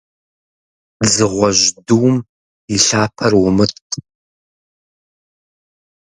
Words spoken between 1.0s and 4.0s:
Дзыгъуэжь, дум и лъапэр умытӀ.